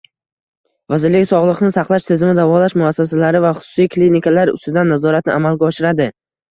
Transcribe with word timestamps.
Vazirlik 0.93 1.27
sog‘liqni 1.31 1.69
saqlash 1.75 2.09
tizimi 2.09 2.35
davolash 2.41 2.77
muassasalari 2.85 3.45
va 3.47 3.55
xususiy 3.61 3.95
klinikalar 3.99 4.57
ustidan 4.59 4.95
nazoratni 4.97 5.39
amalga 5.41 5.73
oshiradi. 5.75 6.15